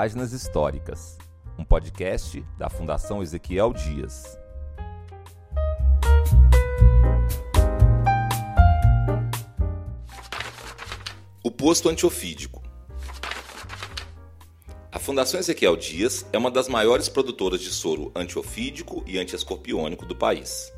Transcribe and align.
Páginas 0.00 0.32
Históricas, 0.32 1.18
um 1.58 1.64
podcast 1.64 2.40
da 2.56 2.70
Fundação 2.70 3.20
Ezequiel 3.20 3.72
Dias. 3.72 4.38
O 11.42 11.50
posto 11.50 11.88
antiofídico. 11.88 12.62
A 14.92 15.00
Fundação 15.00 15.40
Ezequiel 15.40 15.76
Dias 15.76 16.24
é 16.32 16.38
uma 16.38 16.52
das 16.52 16.68
maiores 16.68 17.08
produtoras 17.08 17.60
de 17.60 17.70
soro 17.70 18.12
antiofídico 18.14 19.02
e 19.04 19.18
antiescorpiônico 19.18 20.06
do 20.06 20.14
país. 20.14 20.72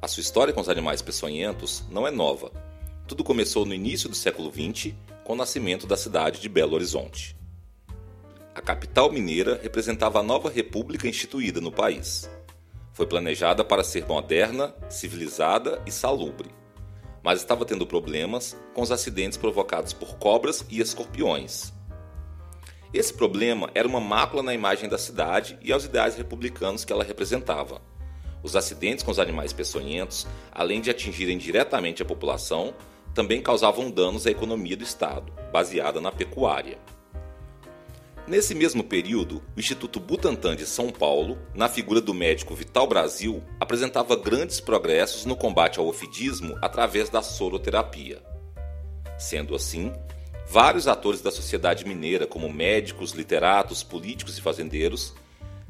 A 0.00 0.08
sua 0.08 0.22
história 0.22 0.54
com 0.54 0.62
os 0.62 0.70
animais 0.70 1.02
peçonhentos 1.02 1.84
não 1.90 2.06
é 2.06 2.10
nova. 2.10 2.50
Tudo 3.06 3.22
começou 3.22 3.66
no 3.66 3.74
início 3.74 4.08
do 4.08 4.16
século 4.16 4.50
XX, 4.50 4.94
com 5.24 5.34
o 5.34 5.36
nascimento 5.36 5.86
da 5.86 5.98
cidade 5.98 6.40
de 6.40 6.48
Belo 6.48 6.74
Horizonte. 6.74 7.41
A 8.54 8.60
capital 8.60 9.10
mineira 9.10 9.58
representava 9.62 10.20
a 10.20 10.22
nova 10.22 10.50
república 10.50 11.08
instituída 11.08 11.58
no 11.58 11.72
país. 11.72 12.28
Foi 12.92 13.06
planejada 13.06 13.64
para 13.64 13.82
ser 13.82 14.06
moderna, 14.06 14.74
civilizada 14.90 15.80
e 15.86 15.90
salubre, 15.90 16.50
mas 17.22 17.38
estava 17.40 17.64
tendo 17.64 17.86
problemas 17.86 18.54
com 18.74 18.82
os 18.82 18.92
acidentes 18.92 19.38
provocados 19.38 19.94
por 19.94 20.18
cobras 20.18 20.66
e 20.68 20.82
escorpiões. 20.82 21.72
Esse 22.92 23.14
problema 23.14 23.70
era 23.74 23.88
uma 23.88 24.00
mácula 24.00 24.42
na 24.42 24.52
imagem 24.52 24.86
da 24.86 24.98
cidade 24.98 25.58
e 25.62 25.72
aos 25.72 25.86
ideais 25.86 26.14
republicanos 26.14 26.84
que 26.84 26.92
ela 26.92 27.02
representava. 27.02 27.80
Os 28.42 28.54
acidentes 28.54 29.02
com 29.02 29.10
os 29.10 29.18
animais 29.18 29.54
peçonhentos, 29.54 30.26
além 30.50 30.82
de 30.82 30.90
atingirem 30.90 31.38
diretamente 31.38 32.02
a 32.02 32.04
população, 32.04 32.74
também 33.14 33.40
causavam 33.40 33.90
danos 33.90 34.26
à 34.26 34.30
economia 34.30 34.76
do 34.76 34.84
Estado, 34.84 35.32
baseada 35.50 36.02
na 36.02 36.12
pecuária. 36.12 36.78
Nesse 38.26 38.54
mesmo 38.54 38.84
período, 38.84 39.42
o 39.56 39.58
Instituto 39.58 39.98
Butantan 39.98 40.54
de 40.54 40.64
São 40.64 40.90
Paulo, 40.90 41.36
na 41.52 41.68
figura 41.68 42.00
do 42.00 42.14
médico 42.14 42.54
Vital 42.54 42.86
Brasil, 42.86 43.42
apresentava 43.58 44.14
grandes 44.14 44.60
progressos 44.60 45.24
no 45.24 45.34
combate 45.34 45.80
ao 45.80 45.88
ofidismo 45.88 46.56
através 46.62 47.08
da 47.08 47.20
soroterapia. 47.20 48.22
Sendo 49.18 49.56
assim, 49.56 49.92
vários 50.48 50.86
atores 50.86 51.20
da 51.20 51.32
sociedade 51.32 51.84
mineira, 51.84 52.24
como 52.24 52.52
médicos, 52.52 53.10
literatos, 53.10 53.82
políticos 53.82 54.38
e 54.38 54.40
fazendeiros, 54.40 55.14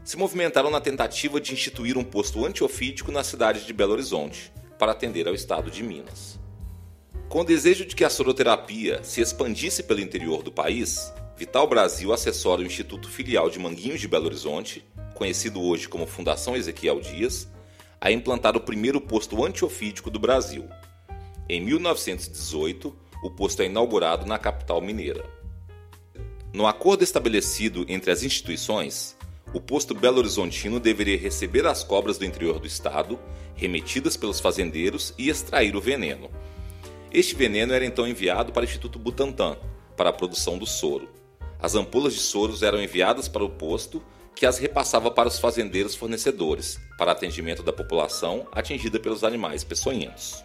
se 0.05 0.19
movimentaram 0.19 0.71
na 0.71 0.81
tentativa 0.81 1.41
de 1.41 1.55
instituir 1.55 1.97
um 1.97 2.05
posto 2.05 2.45
antiofídico 2.45 3.11
na 3.11 3.25
cidade 3.25 3.65
de 3.65 3.73
Belo 3.73 3.93
Horizonte, 3.93 4.53
para 4.79 4.93
atender 4.93 5.27
ao 5.27 5.35
estado 5.35 5.71
de 5.71 5.83
Minas. 5.83 6.39
Com 7.31 7.41
o 7.41 7.45
desejo 7.45 7.87
de 7.87 7.97
que 7.97 8.05
a 8.05 8.11
soroterapia 8.11 9.03
se 9.03 9.23
expandisse 9.23 9.83
pelo 9.83 10.01
interior 10.01 10.43
do 10.43 10.53
país, 10.53 11.11
Vital 11.43 11.67
Brasil 11.67 12.13
assessora 12.13 12.63
o 12.63 12.65
Instituto 12.65 13.09
Filial 13.09 13.51
de 13.51 13.59
Manguinhos 13.59 14.01
de 14.01 14.07
Belo 14.07 14.27
Horizonte, 14.27 14.85
conhecido 15.13 15.61
hoje 15.61 15.89
como 15.89 16.07
Fundação 16.07 16.55
Ezequiel 16.55 17.01
Dias, 17.01 17.49
a 18.01 18.13
implantar 18.13 18.57
o 18.57 18.61
primeiro 18.61 19.01
posto 19.01 19.45
antiofídico 19.45 20.09
do 20.09 20.21
Brasil. 20.21 20.69
Em 21.49 21.61
1918, 21.61 22.97
o 23.25 23.31
posto 23.33 23.61
é 23.61 23.67
inaugurado 23.67 24.25
na 24.25 24.39
capital 24.39 24.81
mineira. 24.81 25.29
No 26.53 26.65
acordo 26.65 27.03
estabelecido 27.03 27.85
entre 27.89 28.13
as 28.13 28.23
instituições, 28.23 29.17
o 29.53 29.61
posto 29.61 29.97
Belo 29.97 30.19
Horizontino 30.19 30.79
deveria 30.79 31.19
receber 31.19 31.67
as 31.67 31.83
cobras 31.83 32.19
do 32.19 32.25
interior 32.25 32.61
do 32.61 32.69
estado, 32.69 33.19
remetidas 33.57 34.17
pelos 34.17 34.39
fazendeiros, 34.39 35.13
e 35.19 35.29
extrair 35.29 35.75
o 35.75 35.81
veneno. 35.81 36.31
Este 37.11 37.35
veneno 37.35 37.75
era 37.75 37.85
então 37.85 38.07
enviado 38.07 38.53
para 38.53 38.63
o 38.63 38.65
Instituto 38.65 38.97
Butantan, 38.97 39.57
para 39.97 40.11
a 40.11 40.13
produção 40.13 40.57
do 40.57 40.67
soro. 40.67 41.21
As 41.63 41.77
ampolas 41.77 42.13
de 42.13 42.19
soros 42.19 42.65
eram 42.65 42.83
enviadas 42.83 43.29
para 43.29 43.45
o 43.45 43.49
posto, 43.49 44.03
que 44.35 44.45
as 44.45 44.59
repassava 44.59 45.13
para 45.13 45.29
os 45.29 45.39
fazendeiros 45.39 45.95
fornecedores, 45.95 46.77
para 46.99 47.13
atendimento 47.13 47.63
da 47.63 47.73
população 47.73 48.49
atingida 48.51 48.99
pelos 48.99 49.23
animais 49.23 49.63
peçonhentos. 49.63 50.43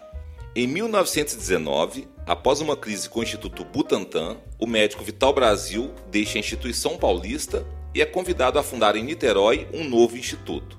Em 0.56 0.68
1919, 0.68 2.08
após 2.24 2.62
uma 2.62 2.78
crise 2.78 3.10
com 3.10 3.20
o 3.20 3.24
Instituto 3.24 3.66
Butantan, 3.66 4.38
o 4.60 4.68
médico 4.68 5.04
Vital 5.04 5.34
Brasil 5.34 5.92
deixa 6.12 6.38
a 6.38 6.40
instituição 6.40 6.98
paulista 6.98 7.66
e 7.96 8.02
é 8.02 8.06
convidado 8.06 8.60
a 8.60 8.64
fundar 8.64 8.96
em 8.96 9.04
Niterói 9.04 9.68
um 9.74 9.84
novo 9.84 10.16
instituto, 10.16 10.78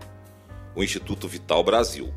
o 0.76 0.84
Instituto 0.84 1.26
Vital 1.26 1.64
Brasil. 1.64 2.14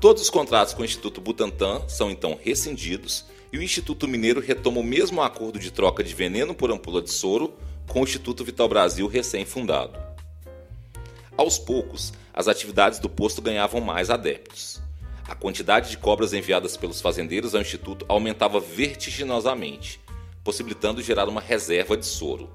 Todos 0.00 0.22
os 0.22 0.30
contratos 0.30 0.74
com 0.74 0.82
o 0.82 0.84
Instituto 0.84 1.20
Butantan 1.20 1.82
são 1.86 2.10
então 2.10 2.36
rescindidos 2.42 3.26
e 3.52 3.58
o 3.58 3.62
Instituto 3.62 4.06
Mineiro 4.06 4.40
retoma 4.40 4.80
o 4.80 4.84
mesmo 4.84 5.20
acordo 5.22 5.58
de 5.58 5.70
troca 5.70 6.04
de 6.04 6.14
veneno 6.14 6.54
por 6.54 6.70
ampula 6.70 7.02
de 7.02 7.10
soro 7.10 7.54
com 7.88 8.00
o 8.00 8.04
Instituto 8.04 8.44
Vital 8.44 8.68
Brasil 8.68 9.06
recém-fundado. 9.06 9.98
Aos 11.36 11.58
poucos, 11.58 12.12
as 12.32 12.48
atividades 12.48 12.98
do 12.98 13.08
posto 13.08 13.42
ganhavam 13.42 13.80
mais 13.80 14.10
adeptos. 14.10 14.80
A 15.26 15.34
quantidade 15.34 15.90
de 15.90 15.98
cobras 15.98 16.32
enviadas 16.32 16.76
pelos 16.76 17.00
fazendeiros 17.00 17.54
ao 17.54 17.60
Instituto 17.60 18.04
aumentava 18.08 18.60
vertiginosamente, 18.60 20.00
possibilitando 20.44 21.02
gerar 21.02 21.28
uma 21.28 21.40
reserva 21.40 21.96
de 21.96 22.06
soro. 22.06 22.50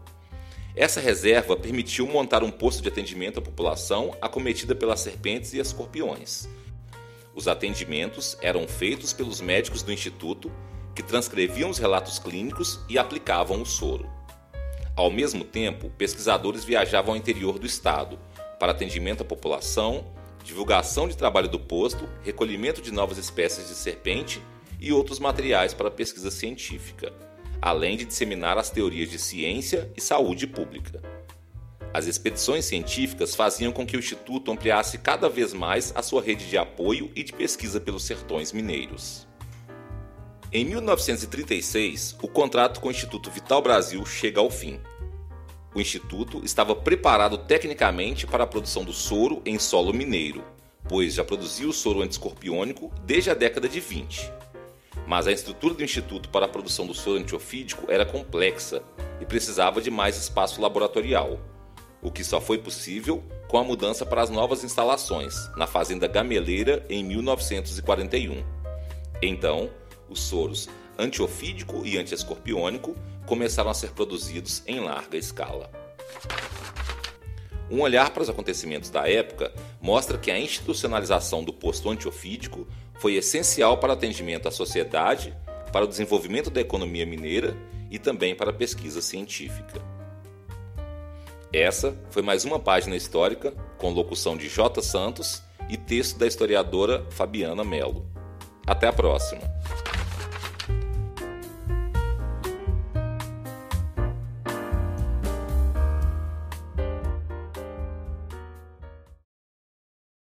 Essa 0.75 0.99
reserva 0.99 1.55
permitiu 1.55 2.05
montar 2.05 2.43
um 2.43 2.51
posto 2.51 2.81
de 2.81 2.89
atendimento 2.89 3.39
à 3.39 3.41
população 3.41 4.15
acometida 4.21 4.75
pelas 4.75 4.99
serpentes 4.99 5.53
e 5.53 5.59
escorpiões. 5.59 6.49
Os 7.33 7.47
atendimentos 7.47 8.37
eram 8.41 8.67
feitos 8.67 9.13
pelos 9.13 9.41
médicos 9.41 9.81
do 9.83 9.91
Instituto 9.91 10.51
que 10.95 11.03
transcreviam 11.03 11.69
os 11.69 11.77
relatos 11.77 12.17
clínicos 12.17 12.79
e 12.87 12.97
aplicavam 12.97 13.61
o 13.61 13.65
soro. 13.65 14.09
Ao 14.95 15.11
mesmo 15.11 15.43
tempo, 15.43 15.89
pesquisadores 15.97 16.63
viajavam 16.63 17.11
ao 17.11 17.17
interior 17.17 17.59
do 17.59 17.65
estado 17.65 18.17
para 18.57 18.71
atendimento 18.71 19.21
à 19.21 19.25
população, 19.25 20.05
divulgação 20.41 21.07
de 21.07 21.17
trabalho 21.17 21.49
do 21.49 21.59
posto, 21.59 22.07
recolhimento 22.23 22.81
de 22.81 22.93
novas 22.93 23.17
espécies 23.17 23.67
de 23.67 23.75
serpente 23.75 24.41
e 24.79 24.93
outros 24.93 25.19
materiais 25.19 25.73
para 25.73 25.91
pesquisa 25.91 26.31
científica, 26.31 27.11
além 27.61 27.97
de 27.97 28.05
disseminar 28.05 28.57
as 28.57 28.69
teorias 28.69 29.09
de 29.09 29.19
ciência 29.19 29.91
e 29.97 30.01
saúde 30.01 30.47
pública. 30.47 31.01
As 31.93 32.05
expedições 32.05 32.65
científicas 32.65 33.35
faziam 33.35 33.71
com 33.71 33.85
que 33.85 33.97
o 33.97 33.99
Instituto 33.99 34.51
ampliasse 34.51 34.97
cada 34.97 35.27
vez 35.27 35.53
mais 35.53 35.91
a 35.95 36.01
sua 36.01 36.21
rede 36.21 36.49
de 36.49 36.57
apoio 36.57 37.11
e 37.15 37.23
de 37.23 37.33
pesquisa 37.33 37.79
pelos 37.79 38.03
sertões 38.03 38.51
mineiros. 38.51 39.27
Em 40.55 40.63
1936, 40.63 42.15
o 42.21 42.29
contrato 42.29 42.79
com 42.79 42.87
o 42.87 42.91
Instituto 42.91 43.29
Vital 43.29 43.61
Brasil 43.61 44.05
chega 44.05 44.39
ao 44.39 44.49
fim. 44.49 44.79
O 45.75 45.81
instituto 45.81 46.39
estava 46.45 46.73
preparado 46.73 47.39
tecnicamente 47.39 48.25
para 48.25 48.45
a 48.45 48.47
produção 48.47 48.85
do 48.85 48.93
soro 48.93 49.41
em 49.45 49.59
solo 49.59 49.93
mineiro, 49.93 50.45
pois 50.87 51.15
já 51.15 51.25
produzia 51.25 51.67
o 51.67 51.73
soro 51.73 52.01
antiescorpiônico 52.01 52.89
desde 53.03 53.29
a 53.29 53.33
década 53.33 53.67
de 53.67 53.81
20. 53.81 54.31
Mas 55.05 55.27
a 55.27 55.33
estrutura 55.33 55.73
do 55.73 55.83
instituto 55.83 56.29
para 56.29 56.45
a 56.45 56.47
produção 56.47 56.87
do 56.87 56.93
soro 56.93 57.19
antiofídico 57.19 57.91
era 57.91 58.05
complexa 58.05 58.81
e 59.19 59.25
precisava 59.25 59.81
de 59.81 59.91
mais 59.91 60.15
espaço 60.15 60.61
laboratorial, 60.61 61.37
o 62.01 62.09
que 62.09 62.23
só 62.23 62.39
foi 62.39 62.59
possível 62.59 63.21
com 63.49 63.57
a 63.57 63.63
mudança 63.65 64.05
para 64.05 64.21
as 64.21 64.29
novas 64.29 64.63
instalações 64.63 65.35
na 65.57 65.67
Fazenda 65.67 66.07
Gameleira 66.07 66.85
em 66.89 67.03
1941. 67.03 68.41
Então, 69.21 69.69
os 70.09 70.21
soros 70.21 70.69
antiofídico 70.97 71.85
e 71.85 71.97
antiescorpiônico 71.97 72.95
começaram 73.25 73.69
a 73.69 73.73
ser 73.73 73.91
produzidos 73.91 74.63
em 74.65 74.79
larga 74.79 75.17
escala. 75.17 75.69
Um 77.69 77.81
olhar 77.81 78.11
para 78.11 78.21
os 78.21 78.29
acontecimentos 78.29 78.89
da 78.89 79.09
época 79.09 79.51
mostra 79.81 80.17
que 80.17 80.29
a 80.29 80.39
institucionalização 80.39 81.43
do 81.43 81.51
posto 81.51 81.89
antiofídico 81.89 82.67
foi 82.95 83.15
essencial 83.15 83.77
para 83.77 83.89
o 83.89 83.93
atendimento 83.93 84.47
à 84.47 84.51
sociedade, 84.51 85.35
para 85.71 85.85
o 85.85 85.87
desenvolvimento 85.87 86.49
da 86.49 86.61
economia 86.61 87.05
mineira 87.05 87.57
e 87.89 87.97
também 87.97 88.35
para 88.35 88.51
a 88.51 88.53
pesquisa 88.53 89.01
científica. 89.01 89.81
Essa 91.51 91.97
foi 92.09 92.21
mais 92.21 92.45
uma 92.45 92.59
página 92.59 92.95
histórica 92.95 93.51
com 93.77 93.91
locução 93.91 94.37
de 94.37 94.47
J. 94.47 94.81
Santos 94.81 95.41
e 95.69 95.77
texto 95.77 96.17
da 96.17 96.27
historiadora 96.27 97.05
Fabiana 97.09 97.63
Melo. 97.63 98.05
Até 98.67 98.87
a 98.87 98.93
próxima! 98.93 99.41